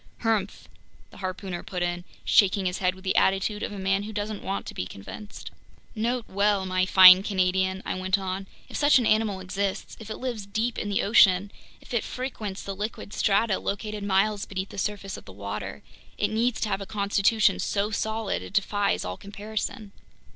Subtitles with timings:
[0.21, 0.67] "Humph!"
[1.11, 4.41] the harpooner put in, shaking his head with the attitude of a man who doesn't
[4.41, 5.51] want to be convinced.
[5.93, 10.17] "Note well, my fine Canadian," I went on, "if such an animal exists, if it
[10.17, 11.51] lives deep in the ocean,
[11.81, 15.83] if it frequents the liquid strata located miles beneath the surface of the water,
[16.17, 19.91] it needs to have a constitution so solid, it defies all comparison."